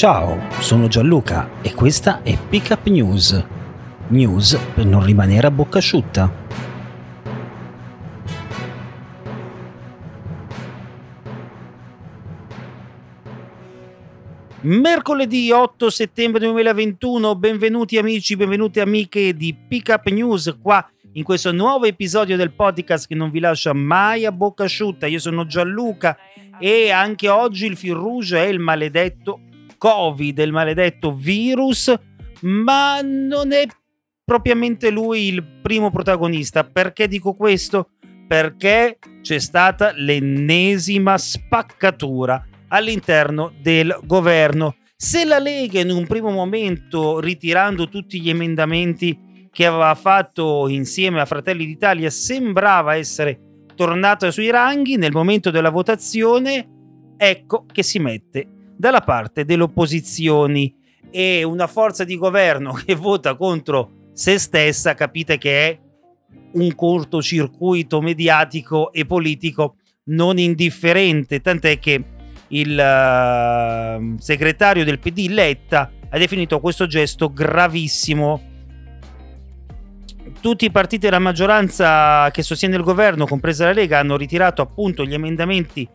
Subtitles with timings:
[0.00, 3.44] Ciao, sono Gianluca e questa è Pickup News.
[4.08, 6.32] News per non rimanere a bocca asciutta.
[14.62, 21.84] Mercoledì 8 settembre 2021, benvenuti amici, benvenute amiche di Pickup News qua in questo nuovo
[21.84, 25.06] episodio del podcast che non vi lascia mai a bocca asciutta.
[25.06, 26.16] Io sono Gianluca
[26.58, 29.40] e anche oggi il fil rouge è il maledetto
[29.80, 31.90] Covid, il maledetto virus,
[32.42, 33.66] ma non è
[34.22, 36.64] propriamente lui il primo protagonista.
[36.64, 37.92] Perché dico questo?
[38.28, 44.76] Perché c'è stata l'ennesima spaccatura all'interno del governo.
[44.94, 51.22] Se la Lega in un primo momento, ritirando tutti gli emendamenti che aveva fatto insieme
[51.22, 56.68] a Fratelli d'Italia, sembrava essere tornata sui ranghi, nel momento della votazione,
[57.16, 60.74] ecco che si mette dalla parte delle opposizioni
[61.10, 65.78] e una forza di governo che vota contro se stessa, capite che è
[66.52, 72.02] un cortocircuito mediatico e politico non indifferente, tant'è che
[72.48, 78.48] il uh, segretario del PD Letta ha definito questo gesto gravissimo.
[80.40, 85.04] Tutti i partiti della maggioranza che sostiene il governo, compresa la Lega, hanno ritirato appunto
[85.04, 85.86] gli emendamenti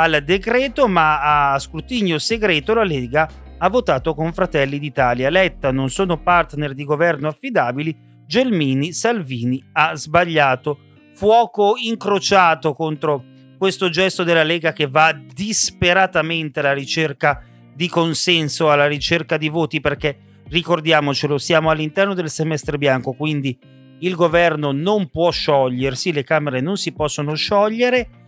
[0.00, 5.28] al decreto, ma a scrutinio segreto la Lega ha votato con Fratelli d'Italia.
[5.28, 7.94] Letta non sono partner di governo affidabili,
[8.26, 10.78] Gelmini, Salvini ha sbagliato.
[11.14, 13.24] Fuoco incrociato contro
[13.58, 17.42] questo gesto della Lega che va disperatamente alla ricerca
[17.74, 23.58] di consenso, alla ricerca di voti, perché ricordiamocelo, siamo all'interno del semestre bianco, quindi
[23.98, 28.19] il governo non può sciogliersi, le Camere non si possono sciogliere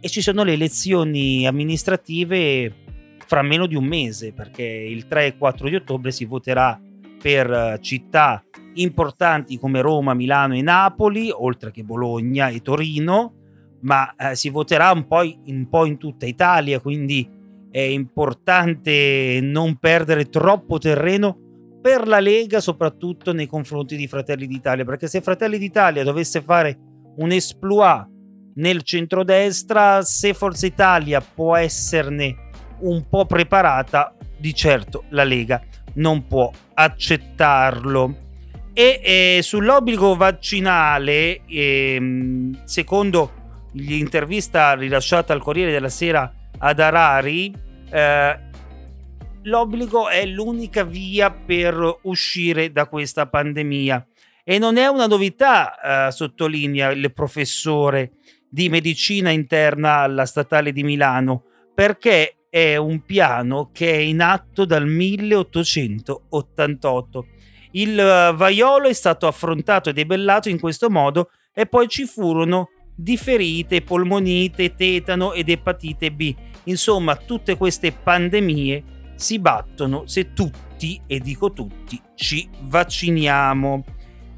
[0.00, 2.72] e ci sono le elezioni amministrative
[3.26, 6.80] fra meno di un mese, perché il 3 e 4 di ottobre si voterà
[7.20, 8.42] per città
[8.74, 13.34] importanti come Roma, Milano e Napoli, oltre che Bologna e Torino,
[13.80, 17.28] ma eh, si voterà un po, in, un po' in tutta Italia, quindi
[17.70, 21.36] è importante non perdere troppo terreno
[21.80, 26.78] per la Lega, soprattutto nei confronti di Fratelli d'Italia, perché se Fratelli d'Italia dovesse fare
[27.16, 28.06] un esploit
[28.58, 35.60] nel centrodestra, se Forza Italia può esserne un po' preparata, di certo la Lega
[35.94, 38.26] non può accettarlo.
[38.72, 43.32] E eh, sull'obbligo vaccinale, eh, secondo
[43.72, 47.52] l'intervista rilasciata al Corriere della Sera ad Harari,
[47.90, 48.38] eh,
[49.42, 54.06] l'obbligo è l'unica via per uscire da questa pandemia.
[54.44, 58.12] E non è una novità, eh, sottolinea il professore
[58.48, 61.44] di medicina interna alla statale di Milano,
[61.74, 67.26] perché è un piano che è in atto dal 1888.
[67.72, 72.70] Il eh, vaiolo è stato affrontato e debellato in questo modo e poi ci furono
[72.94, 76.34] di ferite, polmonite, tetano ed epatite B.
[76.64, 78.82] Insomma, tutte queste pandemie
[79.14, 83.84] si battono se tutti, e dico tutti, ci vacciniamo.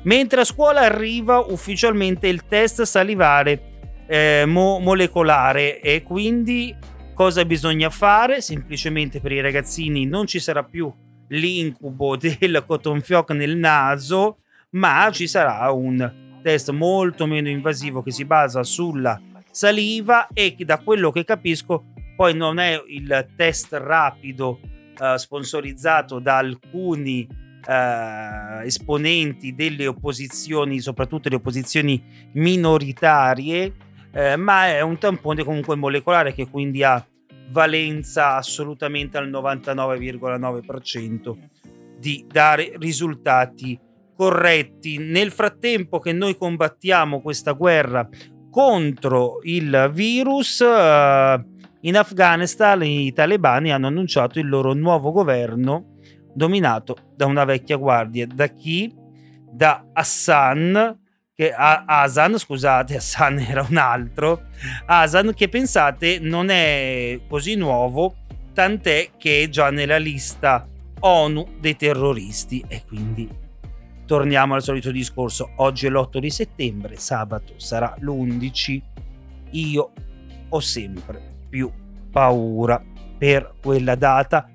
[0.02, 3.69] Mentre a scuola arriva ufficialmente il test salivare
[4.10, 6.74] eh, mo- molecolare e quindi
[7.14, 8.40] cosa bisogna fare?
[8.40, 10.92] Semplicemente per i ragazzini non ci sarà più
[11.28, 14.38] l'incubo del cotton fioc nel naso,
[14.70, 19.20] ma ci sarà un test molto meno invasivo che si basa sulla
[19.52, 21.84] saliva e che da quello che capisco
[22.16, 24.58] poi non è il test rapido
[24.98, 27.28] eh, sponsorizzato da alcuni
[27.64, 32.02] eh, esponenti delle opposizioni, soprattutto le opposizioni
[32.32, 33.72] minoritarie,
[34.12, 37.04] eh, ma è un tampone comunque molecolare che quindi ha
[37.50, 41.36] valenza assolutamente al 99,9%
[41.98, 43.78] di dare risultati
[44.16, 44.98] corretti.
[44.98, 48.08] Nel frattempo che noi combattiamo questa guerra
[48.50, 51.44] contro il virus, eh,
[51.82, 55.96] in Afghanistan i talebani hanno annunciato il loro nuovo governo
[56.34, 58.26] dominato da una vecchia guardia.
[58.26, 58.92] Da chi?
[59.50, 60.98] Da Hassan,
[61.40, 64.48] che Asan, scusate, Asan era un altro,
[64.84, 68.14] Asan che pensate non è così nuovo,
[68.52, 72.62] tant'è che è già nella lista ONU dei terroristi.
[72.68, 73.26] E quindi
[74.04, 78.82] torniamo al solito discorso, oggi è l'8 di settembre, sabato sarà l'11,
[79.52, 79.92] io
[80.46, 81.72] ho sempre più
[82.10, 82.84] paura
[83.16, 84.46] per quella data.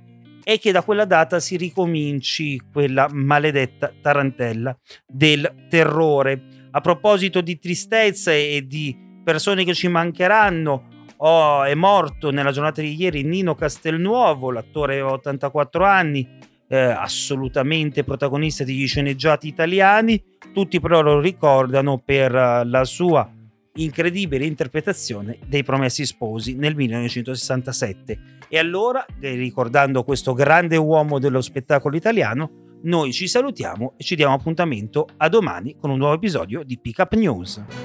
[0.44, 4.78] E che da quella data si ricominci quella maledetta tarantella
[5.08, 12.32] del terrore a proposito di tristezza e di persone che ci mancheranno, oh, è morto
[12.32, 16.28] nella giornata di ieri Nino Castelnuovo, l'attore aveva 84 anni,
[16.68, 20.22] eh, assolutamente protagonista degli sceneggiati italiani,
[20.54, 23.32] tutti però lo ricordano per la sua
[23.76, 28.20] incredibile interpretazione dei Promessi Sposi nel 1967.
[28.50, 34.34] E allora, ricordando questo grande uomo dello spettacolo italiano, noi ci salutiamo e ci diamo
[34.34, 37.85] appuntamento a domani con un nuovo episodio di Pick Up News.